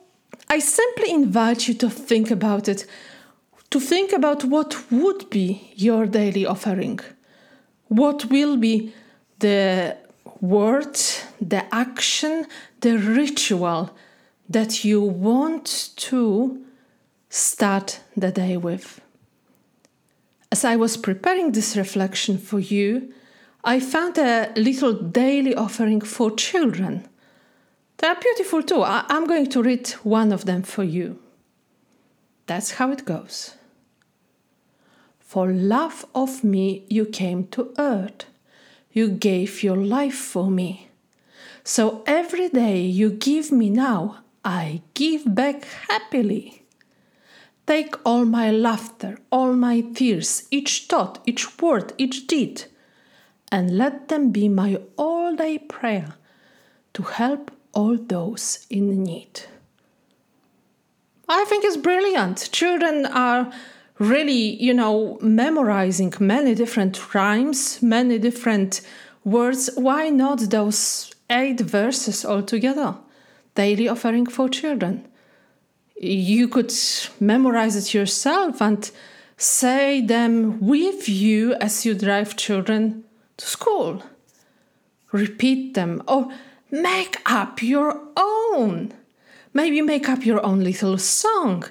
I 0.51 0.59
simply 0.59 1.13
invite 1.13 1.69
you 1.69 1.75
to 1.75 1.89
think 1.89 2.33
about 2.33 2.67
it, 2.67 2.85
to 3.71 3.79
think 3.79 4.13
about 4.13 4.43
what 4.43 4.91
would 4.91 5.31
be 5.31 5.71
your 5.77 6.05
daily 6.05 6.45
offering. 6.45 6.99
What 7.87 8.25
will 8.25 8.57
be 8.57 8.93
the 9.39 9.99
word, 10.41 10.99
the 11.41 11.63
action, 11.73 12.47
the 12.81 12.99
ritual 12.99 13.97
that 14.49 14.85
you 14.85 15.01
want 15.01 15.91
to 16.09 16.61
start 17.31 18.01
the 18.17 18.33
day 18.33 18.57
with. 18.57 19.01
As 20.51 20.65
I 20.65 20.75
was 20.75 20.97
preparing 20.97 21.53
this 21.53 21.77
reflection 21.77 22.37
for 22.37 22.59
you, 22.59 23.15
I 23.69 23.81
found 23.81 24.17
a 24.17 24.53
little 24.55 24.93
daily 24.93 25.53
offering 25.53 26.01
for 26.01 26.31
children. 26.31 27.09
They 27.97 28.07
are 28.07 28.15
beautiful 28.15 28.63
too. 28.63 28.83
I- 28.83 29.05
am 29.09 29.27
going 29.27 29.49
to 29.49 29.61
read 29.61 29.89
one 30.05 30.31
of 30.31 30.45
them 30.45 30.63
for 30.63 30.85
you. 30.85 31.19
That's 32.47 32.71
how 32.79 32.93
it 32.93 33.05
goes. 33.05 33.57
For 35.19 35.51
love 35.51 36.07
of 36.15 36.45
me, 36.45 36.85
you 36.89 37.07
came 37.07 37.49
to 37.49 37.75
earth. 37.77 38.27
You 38.93 39.09
gave 39.09 39.65
your 39.65 39.77
life 39.77 40.15
for 40.15 40.49
me. 40.49 40.89
So 41.65 42.05
every 42.07 42.49
day 42.49 42.83
you 42.83 43.11
give 43.11 43.51
me 43.51 43.69
now, 43.69 44.19
I 44.45 44.83
give 44.95 45.35
back 45.35 45.65
happily. 45.89 46.63
Take 47.67 47.97
all 48.05 48.25
my 48.27 48.53
laughter, 48.53 49.19
all 49.33 49.55
my 49.55 49.81
tears, 49.81 50.47
each 50.53 50.87
thought, 50.89 51.19
each 51.27 51.61
word, 51.61 51.95
each 51.99 52.29
deed 52.29 52.67
and 53.51 53.77
let 53.77 54.09
them 54.09 54.31
be 54.31 54.49
my 54.49 54.79
all 54.97 55.35
day 55.37 55.59
prayer 55.59 56.15
to 56.95 57.03
help 57.03 57.51
all 57.73 57.97
those 57.97 58.67
in 58.71 59.03
need. 59.03 59.43
I 61.29 61.45
think 61.45 61.65
it's 61.65 61.77
brilliant. 61.77 62.49
Children 62.53 63.07
are 63.07 63.53
really, 63.99 64.63
you 64.63 64.73
know, 64.73 65.19
memorizing 65.21 66.13
many 66.21 66.55
different 66.55 67.15
rhymes, 67.15 67.83
many 67.83 68.19
different 68.19 68.81
words. 69.25 69.71
Why 69.75 70.09
not 70.09 70.51
those 70.51 71.13
eight 71.29 71.61
verses 71.61 72.25
altogether? 72.25 72.97
Daily 73.55 73.89
offering 73.89 74.27
for 74.27 74.49
children. 74.49 75.07
You 76.01 76.47
could 76.49 76.73
memorize 77.21 77.75
it 77.75 77.95
yourself 77.95 78.61
and 78.61 78.91
Say 79.39 80.01
them 80.01 80.61
with 80.61 81.11
you 81.11 81.55
as 81.55 81.85
you 81.85 81.93
drive 81.93 82.37
children 82.37 83.05
to 83.37 83.47
school. 83.47 84.03
Repeat 85.13 85.75
them 85.75 86.03
or 86.07 86.29
make 86.71 87.19
up 87.27 87.63
your 87.63 88.01
own. 88.17 88.93
Maybe 89.55 89.81
make 89.81 90.09
up 90.09 90.27
your 90.27 90.45
own 90.45 90.63
little 90.63 90.99
song. 90.99 91.65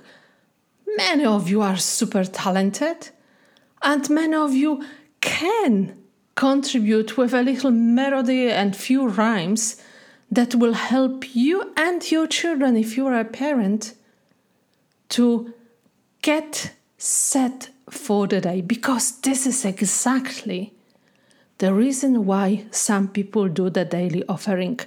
Many 0.97 1.25
of 1.25 1.49
you 1.49 1.61
are 1.61 1.77
super 1.77 2.23
talented, 2.23 3.09
and 3.81 4.09
many 4.09 4.35
of 4.35 4.53
you 4.53 4.83
can 5.19 5.97
contribute 6.35 7.17
with 7.17 7.33
a 7.33 7.41
little 7.41 7.71
melody 7.71 8.49
and 8.49 8.75
few 8.75 9.07
rhymes 9.07 9.81
that 10.31 10.55
will 10.55 10.73
help 10.73 11.35
you 11.35 11.73
and 11.77 12.11
your 12.11 12.27
children, 12.27 12.75
if 12.75 12.97
you 12.97 13.07
are 13.07 13.19
a 13.19 13.25
parent, 13.25 13.93
to 15.09 15.53
get 16.21 16.73
set 16.97 17.69
for 17.89 18.27
the 18.27 18.41
day. 18.41 18.61
Because 18.61 19.19
this 19.21 19.45
is 19.45 19.63
exactly 19.65 20.74
the 21.57 21.73
reason 21.73 22.25
why 22.25 22.65
some 22.71 23.07
people 23.07 23.47
do 23.47 23.69
the 23.69 23.85
daily 23.85 24.23
offering. 24.27 24.79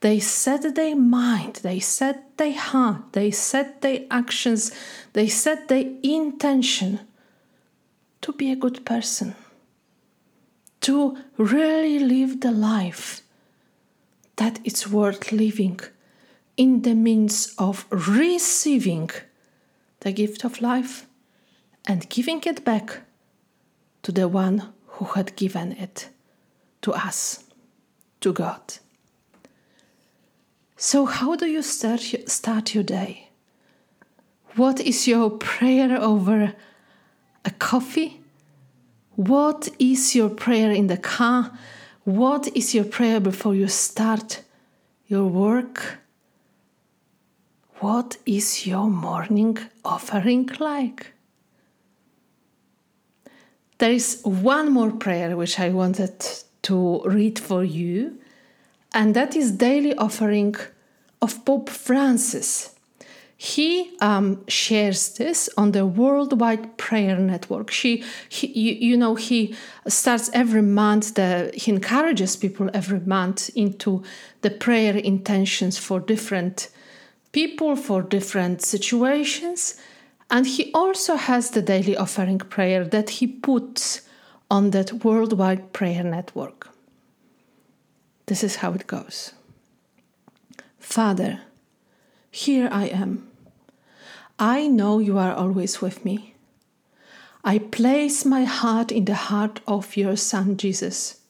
They 0.00 0.20
set 0.20 0.74
their 0.74 0.96
mind, 0.96 1.60
they 1.62 1.80
set 1.80 2.36
their 2.36 2.52
heart, 2.52 3.12
they 3.12 3.30
set 3.30 3.80
their 3.80 4.00
actions, 4.10 4.70
they 5.14 5.28
set 5.28 5.68
their 5.68 5.90
intention 6.02 7.00
to 8.20 8.32
be 8.32 8.52
a 8.52 8.56
good 8.56 8.84
person 8.84 9.34
to 10.84 11.16
really 11.38 11.98
live 11.98 12.42
the 12.42 12.52
life 12.52 13.22
that 14.36 14.60
it's 14.64 14.86
worth 14.86 15.32
living 15.32 15.80
in 16.58 16.82
the 16.82 16.94
means 16.94 17.54
of 17.56 17.86
receiving 17.90 19.08
the 20.00 20.12
gift 20.12 20.44
of 20.44 20.60
life 20.60 21.06
and 21.88 22.10
giving 22.10 22.42
it 22.44 22.66
back 22.66 23.00
to 24.02 24.12
the 24.12 24.28
one 24.28 24.73
who 24.94 25.06
had 25.06 25.34
given 25.36 25.72
it 25.72 26.08
to 26.82 26.92
us, 26.92 27.44
to 28.20 28.32
God. 28.32 28.78
So, 30.76 31.06
how 31.06 31.34
do 31.34 31.46
you 31.46 31.62
start, 31.62 32.00
start 32.26 32.74
your 32.74 32.84
day? 32.84 33.28
What 34.56 34.80
is 34.80 35.08
your 35.08 35.30
prayer 35.30 36.00
over 36.00 36.52
a 37.44 37.50
coffee? 37.50 38.20
What 39.16 39.68
is 39.78 40.14
your 40.14 40.28
prayer 40.28 40.70
in 40.70 40.86
the 40.86 40.96
car? 40.96 41.50
What 42.04 42.48
is 42.56 42.74
your 42.74 42.84
prayer 42.84 43.18
before 43.18 43.54
you 43.54 43.66
start 43.66 44.42
your 45.08 45.26
work? 45.26 45.98
What 47.80 48.18
is 48.26 48.66
your 48.66 48.88
morning 48.88 49.58
offering 49.84 50.50
like? 50.60 51.13
There 53.78 53.92
is 53.92 54.20
one 54.22 54.72
more 54.72 54.90
prayer 54.90 55.36
which 55.36 55.58
I 55.58 55.70
wanted 55.70 56.14
to 56.62 57.02
read 57.04 57.38
for 57.38 57.64
you, 57.64 58.18
and 58.92 59.14
that 59.14 59.34
is 59.34 59.50
daily 59.50 59.94
offering 59.96 60.54
of 61.20 61.44
Pope 61.44 61.68
Francis. 61.68 62.70
He 63.36 63.96
um, 64.00 64.46
shares 64.46 65.14
this 65.14 65.50
on 65.56 65.72
the 65.72 65.84
worldwide 65.84 66.78
prayer 66.78 67.18
network. 67.18 67.70
She 67.70 68.04
he, 68.28 68.46
you, 68.46 68.90
you, 68.90 68.96
know 68.96 69.16
he 69.16 69.54
starts 69.88 70.30
every 70.32 70.62
month 70.62 71.14
the, 71.14 71.50
he 71.52 71.72
encourages 71.72 72.36
people 72.36 72.70
every 72.72 73.00
month 73.00 73.50
into 73.56 74.02
the 74.42 74.50
prayer 74.50 74.96
intentions 74.96 75.78
for 75.78 75.98
different 75.98 76.68
people 77.32 77.74
for 77.74 78.00
different 78.00 78.62
situations 78.62 79.74
and 80.34 80.46
he 80.46 80.70
also 80.72 81.14
has 81.14 81.50
the 81.50 81.62
daily 81.62 81.96
offering 81.96 82.38
prayer 82.38 82.84
that 82.84 83.08
he 83.08 83.26
puts 83.26 84.02
on 84.50 84.70
that 84.70 85.04
worldwide 85.04 85.72
prayer 85.72 86.04
network 86.04 86.68
this 88.26 88.42
is 88.42 88.56
how 88.56 88.72
it 88.72 88.86
goes 88.86 89.32
father 90.78 91.40
here 92.30 92.68
i 92.72 92.86
am 92.86 93.30
I 94.38 94.66
know 94.66 94.98
you 94.98 95.16
are 95.16 95.32
always 95.32 95.80
with 95.80 96.04
me. 96.04 96.34
I 97.44 97.58
place 97.58 98.24
my 98.24 98.44
heart 98.44 98.90
in 98.90 99.04
the 99.04 99.14
heart 99.14 99.60
of 99.66 99.96
your 99.96 100.16
Son 100.16 100.56
Jesus, 100.56 101.20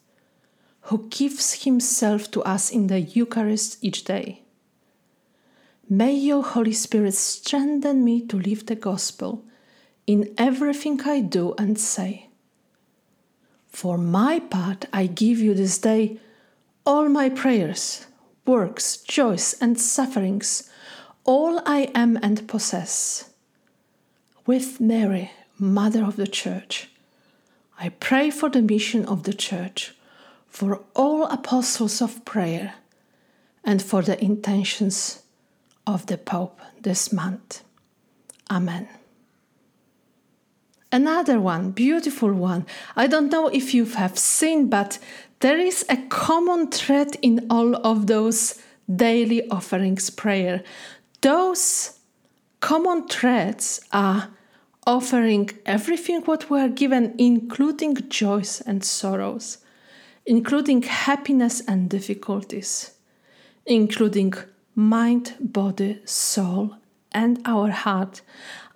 who 0.83 1.07
gives 1.09 1.63
himself 1.65 2.31
to 2.31 2.41
us 2.43 2.71
in 2.71 2.87
the 2.87 2.99
Eucharist 2.99 3.77
each 3.81 4.05
day. 4.05 4.41
May 5.87 6.15
your 6.15 6.41
Holy 6.41 6.73
Spirit 6.73 7.13
strengthen 7.13 8.03
me 8.03 8.25
to 8.25 8.39
live 8.39 8.65
the 8.65 8.75
gospel 8.75 9.45
in 10.07 10.33
everything 10.35 10.99
I 11.01 11.21
do 11.21 11.53
and 11.59 11.79
say. 11.79 12.29
For 13.67 13.95
my 13.95 14.39
part, 14.39 14.85
I 14.91 15.05
give 15.05 15.37
you 15.37 15.53
this 15.53 15.77
day 15.77 16.19
all 16.87 17.07
my 17.07 17.29
prayers, 17.29 18.07
works, 18.47 18.97
joys, 18.97 19.53
and 19.61 19.79
sufferings 19.79 20.71
all 21.23 21.61
I 21.67 21.91
am 21.93 22.17
and 22.21 22.47
possess. 22.47 23.29
With 24.47 24.81
Mary, 24.81 25.29
Mother 25.59 26.03
of 26.03 26.15
the 26.15 26.27
Church, 26.27 26.89
I 27.77 27.89
pray 27.89 28.31
for 28.31 28.49
the 28.49 28.63
mission 28.63 29.05
of 29.05 29.23
the 29.23 29.33
Church, 29.33 29.93
for 30.47 30.81
all 30.95 31.25
apostles 31.27 32.01
of 32.01 32.25
prayer, 32.25 32.75
and 33.63 33.83
for 33.83 34.01
the 34.01 34.23
intentions 34.23 35.21
of 35.85 36.05
the 36.07 36.17
Pope 36.17 36.59
this 36.81 37.11
month. 37.11 37.63
Amen. 38.49 38.87
Another 40.91 41.39
one, 41.39 41.71
beautiful 41.71 42.31
one. 42.31 42.65
I 42.95 43.07
don't 43.07 43.31
know 43.31 43.47
if 43.47 43.73
you 43.73 43.85
have 43.85 44.17
seen, 44.17 44.69
but 44.69 44.99
there 45.41 45.57
is 45.57 45.85
a 45.89 45.97
common 46.07 46.71
thread 46.71 47.17
in 47.21 47.45
all 47.49 47.75
of 47.85 48.07
those 48.07 48.61
daily 48.87 49.49
offerings 49.49 50.11
prayer 50.11 50.63
those 51.25 51.99
common 52.59 53.07
threads 53.07 53.81
are 53.91 54.29
offering 54.85 55.49
everything 55.65 56.21
what 56.21 56.51
we 56.51 56.59
are 56.59 56.69
given, 56.69 57.15
including 57.17 57.95
joys 58.09 58.61
and 58.61 58.83
sorrows, 58.83 59.57
including 60.27 60.83
happiness 60.83 61.63
and 61.67 61.89
difficulties, 61.89 62.91
including 63.65 64.35
mind, 64.75 65.35
body, 65.39 65.99
soul, 66.05 66.75
and 67.11 67.41
our 67.45 67.71
heart, 67.71 68.21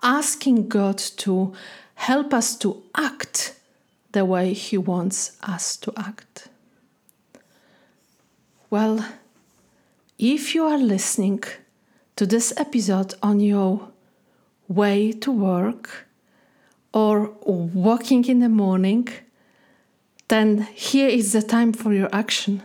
asking 0.01 0.69
God 0.69 0.97
to 0.97 1.53
help 1.95 2.33
us 2.33 2.55
to 2.57 2.81
act 2.95 3.59
the 4.13 4.25
way 4.25 4.53
He 4.53 4.77
wants 4.77 5.37
us 5.43 5.75
to 5.77 5.93
act. 5.97 6.47
Well, 8.69 9.05
if 10.17 10.55
you 10.55 10.65
are 10.65 10.77
listening 10.77 11.43
to 12.15 12.25
this 12.25 12.53
episode 12.57 13.13
on 13.21 13.39
your 13.39 13.89
way 14.67 15.11
to 15.11 15.31
work 15.31 16.07
or 16.93 17.31
walking 17.43 18.25
in 18.25 18.39
the 18.39 18.49
morning, 18.49 19.07
then 20.27 20.67
here 20.73 21.09
is 21.09 21.33
the 21.33 21.41
time 21.41 21.73
for 21.73 21.93
your 21.93 22.09
action. 22.13 22.63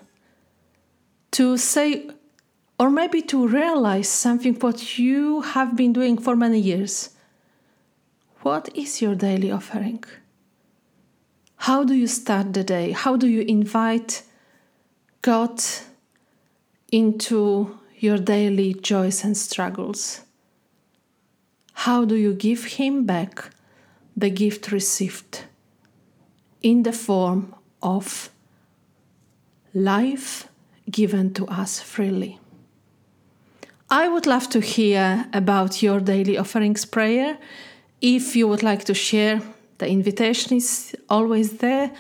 To 1.33 1.57
say, 1.57 2.11
or 2.79 2.91
maybe 2.91 3.23
to 3.23 3.47
realize 3.47 4.09
something 4.09 4.55
what 4.55 4.99
you 4.99 5.43
have 5.43 5.77
been 5.77 5.93
doing 5.93 6.19
for 6.19 6.35
many 6.35 6.59
years. 6.59 7.11
What 8.43 8.69
is 8.75 9.01
your 9.01 9.15
daily 9.15 9.51
offering? 9.51 10.05
How 11.57 11.85
do 11.85 11.95
you 11.95 12.07
start 12.07 12.53
the 12.53 12.65
day? 12.65 12.91
How 12.91 13.17
do 13.17 13.27
you 13.27 13.43
invite 13.43 14.23
God 15.23 15.63
into 16.93 17.79
your 17.99 18.19
daily 18.19 18.75
joys 18.75 19.25
and 19.25 19.37
struggles? 19.37 20.21
How 21.73 22.05
do 22.05 22.17
you 22.17 22.35
give 22.35 22.65
Him 22.65 23.07
back 23.07 23.51
the 24.17 24.31
gift 24.31 24.73
received 24.73 25.45
in 26.63 26.83
the 26.83 26.93
form 26.93 27.55
of 27.83 28.31
life 29.73 30.49
given 30.91 31.33
to 31.35 31.47
us 31.47 31.81
freely? 31.81 32.41
I 33.91 34.09
would 34.09 34.27
love 34.27 34.49
to 34.51 34.61
hear 34.61 35.27
about 35.33 35.83
your 35.83 36.01
daily 36.01 36.39
offerings 36.39 36.85
prayer. 36.85 37.39
If 38.01 38.35
you 38.35 38.49
would 38.49 38.63
like 38.63 38.85
to 38.85 38.95
share, 38.95 39.43
the 39.79 39.89
invitation 39.89 40.57
is 40.57 40.95
always 41.09 41.59
there, 41.59 41.93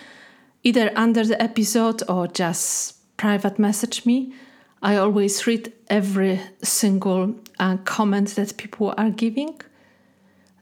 either 0.62 0.90
under 0.96 1.24
the 1.24 1.40
episode 1.40 2.02
or 2.08 2.26
just 2.26 3.16
private 3.16 3.58
message 3.58 4.06
me. 4.06 4.32
I 4.82 4.96
always 4.96 5.46
read 5.46 5.72
every 5.88 6.40
single 6.62 7.34
uh, 7.58 7.76
comment 7.84 8.28
that 8.36 8.56
people 8.56 8.94
are 8.96 9.10
giving. 9.10 9.60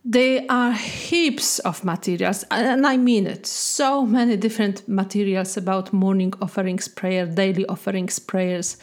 There 0.05 0.45
are 0.49 0.73
heaps 0.73 1.61
of 1.61 1.85
materials, 1.85 2.45
and 2.51 2.85
I 2.85 2.97
mean 2.97 3.29
it. 3.29 3.47
So 3.47 4.05
many 4.05 4.37
different 4.37 4.89
materials 4.89 5.57
about 5.57 5.93
morning 5.93 6.35
offerings 6.43 6.89
prayer, 6.89 7.27
daily 7.27 7.65
offerings 7.67 8.19
prayers. 8.19 8.77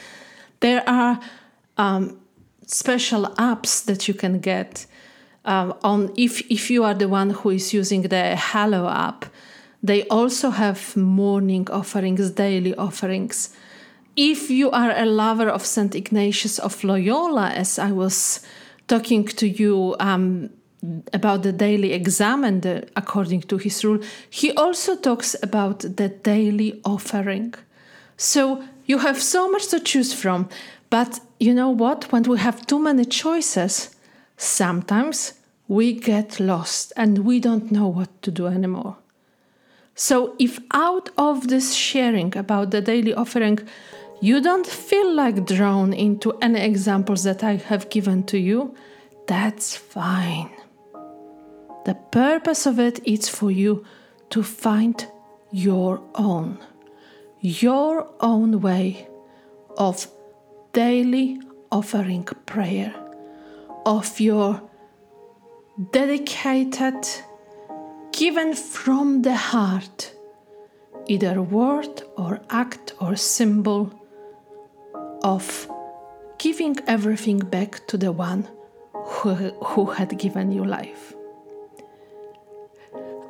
There 0.61 0.87
are 0.87 1.19
um, 1.77 2.19
special 2.69 3.25
apps 3.37 3.83
that 3.85 4.07
you 4.07 4.13
can 4.13 4.39
get 4.39 4.85
um, 5.45 5.73
on 5.83 6.13
if 6.15 6.41
if 6.51 6.69
you 6.69 6.83
are 6.83 6.93
the 6.93 7.07
one 7.07 7.31
who 7.31 7.49
is 7.49 7.73
using 7.73 8.03
the 8.03 8.35
Hallow 8.35 8.87
app, 8.87 9.25
they 9.81 10.03
also 10.07 10.51
have 10.51 10.95
morning 10.95 11.67
offerings, 11.71 12.31
daily 12.31 12.75
offerings. 12.75 13.49
If 14.15 14.49
you 14.49 14.69
are 14.71 14.91
a 14.91 15.05
lover 15.05 15.49
of 15.49 15.65
Saint 15.65 15.95
Ignatius 15.95 16.59
of 16.59 16.83
Loyola, 16.83 17.49
as 17.49 17.79
I 17.79 17.91
was 17.91 18.41
talking 18.87 19.25
to 19.25 19.47
you 19.47 19.95
um, 19.99 20.49
about 21.13 21.43
the 21.43 21.53
daily 21.53 21.93
exam 21.93 22.43
and 22.43 22.61
the, 22.61 22.87
according 22.95 23.41
to 23.43 23.57
his 23.57 23.83
rule, 23.83 23.99
he 24.29 24.51
also 24.51 24.95
talks 24.95 25.35
about 25.41 25.79
the 25.79 26.09
daily 26.09 26.81
offering. 26.83 27.53
So 28.17 28.63
you 28.85 28.97
have 28.99 29.21
so 29.21 29.49
much 29.49 29.67
to 29.67 29.79
choose 29.79 30.13
from. 30.13 30.49
But 30.89 31.19
you 31.39 31.53
know 31.53 31.69
what? 31.69 32.11
When 32.11 32.23
we 32.23 32.39
have 32.39 32.65
too 32.65 32.79
many 32.79 33.05
choices, 33.05 33.95
sometimes 34.37 35.33
we 35.67 35.93
get 35.93 36.39
lost 36.39 36.93
and 36.97 37.19
we 37.19 37.39
don't 37.39 37.71
know 37.71 37.87
what 37.87 38.21
to 38.23 38.31
do 38.31 38.47
anymore. 38.47 38.97
So, 39.95 40.35
if 40.39 40.59
out 40.73 41.09
of 41.17 41.49
this 41.49 41.75
sharing 41.75 42.35
about 42.37 42.71
the 42.71 42.81
daily 42.81 43.13
offering, 43.13 43.59
you 44.21 44.41
don't 44.41 44.65
feel 44.65 45.13
like 45.13 45.45
drawn 45.45 45.93
into 45.93 46.37
any 46.41 46.61
examples 46.61 47.23
that 47.23 47.43
I 47.43 47.55
have 47.55 47.89
given 47.89 48.23
to 48.23 48.37
you, 48.37 48.75
that's 49.27 49.75
fine. 49.75 50.51
The 51.85 51.95
purpose 52.11 52.65
of 52.65 52.79
it 52.79 53.05
is 53.05 53.29
for 53.29 53.51
you 53.51 53.85
to 54.31 54.41
find 54.41 55.05
your 55.51 56.01
own, 56.15 56.59
your 57.41 58.09
own 58.19 58.61
way 58.61 59.07
of 59.77 60.07
daily 60.79 61.41
offering 61.73 62.23
prayer, 62.45 62.93
of 63.85 64.17
your 64.17 64.61
dedicated, 65.91 67.01
given 68.13 68.53
from 68.53 69.21
the 69.21 69.35
heart, 69.35 70.13
either 71.07 71.41
word 71.41 71.95
or 72.15 72.39
act 72.49 72.93
or 73.01 73.17
symbol 73.17 73.91
of 75.21 75.69
giving 76.37 76.77
everything 76.87 77.39
back 77.39 77.85
to 77.87 77.97
the 77.97 78.13
one 78.13 78.47
who, 78.93 79.33
who 79.69 79.83
had 79.97 80.17
given 80.17 80.49
you 80.49 80.63
life. 80.63 81.13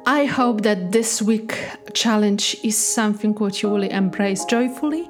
I 0.05 0.25
hope 0.25 0.61
that 0.61 0.91
this 0.91 1.19
week 1.19 1.57
challenge 1.93 2.57
is 2.63 2.77
something 2.77 3.33
which 3.33 3.63
you 3.63 3.69
will 3.69 3.89
embrace 4.01 4.45
joyfully. 4.45 5.09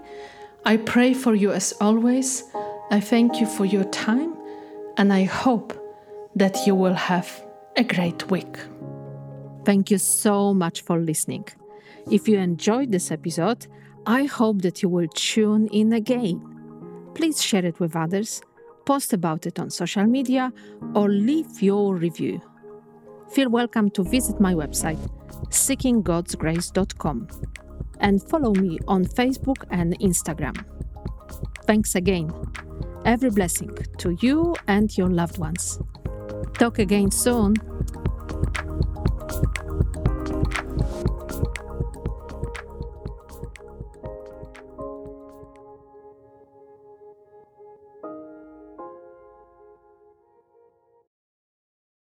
I 0.66 0.78
pray 0.78 1.14
for 1.14 1.36
you 1.36 1.52
as 1.52 1.74
always. 1.80 2.44
I 2.92 3.00
thank 3.00 3.40
you 3.40 3.48
for 3.48 3.66
your 3.66 3.86
time 3.86 4.36
and 4.98 5.14
I 5.14 5.24
hope 5.24 5.74
that 6.36 6.68
you 6.68 6.76
will 6.76 6.94
have 6.94 7.30
a 7.78 7.84
great 7.84 8.30
week. 8.30 8.58
Thank 9.64 9.92
you 9.92 9.98
so 9.98 10.54
much 10.54 10.82
for 10.82 11.00
listening. 11.00 11.48
If 12.12 12.28
you 12.28 12.38
enjoyed 12.40 12.92
this 12.92 13.12
episode, 13.12 13.68
I 14.06 14.24
hope 14.26 14.62
that 14.64 14.82
you 14.82 14.90
will 14.90 15.08
tune 15.10 15.68
in 15.68 15.94
again. 15.94 16.42
Please 17.14 17.42
share 17.42 17.66
it 17.66 17.80
with 17.80 17.96
others, 17.96 18.42
post 18.86 19.14
about 19.14 19.46
it 19.46 19.60
on 19.60 19.70
social 19.70 20.06
media, 20.06 20.52
or 20.96 21.10
leave 21.10 21.62
your 21.62 21.96
review. 21.96 22.42
Feel 23.32 23.50
welcome 23.50 23.90
to 23.92 24.04
visit 24.04 24.40
my 24.40 24.54
website, 24.54 25.00
seekinggodsgrace.com, 25.50 27.28
and 28.00 28.22
follow 28.22 28.54
me 28.54 28.80
on 28.88 29.06
Facebook 29.06 29.64
and 29.70 29.98
Instagram. 30.00 30.56
Thanks 31.66 31.96
again. 31.96 32.32
Every 33.06 33.30
blessing 33.30 33.78
to 34.00 34.18
you 34.22 34.56
and 34.68 34.96
your 34.98 35.10
loved 35.10 35.38
ones. 35.38 35.80
Talk 36.54 36.80
again 36.80 37.12
soon. 37.12 37.56